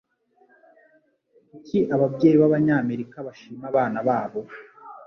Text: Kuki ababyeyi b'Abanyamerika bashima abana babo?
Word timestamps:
Kuki 1.49 1.79
ababyeyi 1.95 2.35
b'Abanyamerika 2.41 3.17
bashima 3.27 3.63
abana 3.71 3.99
babo? 4.07 4.41